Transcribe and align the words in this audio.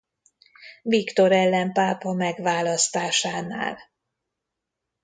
Viktor 0.83 1.31
ellenpápa 1.31 2.13
megválasztásánál. 2.13 3.77